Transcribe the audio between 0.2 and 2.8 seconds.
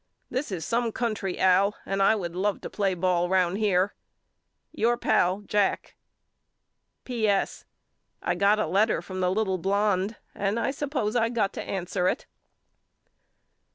This is some country Al and I would love to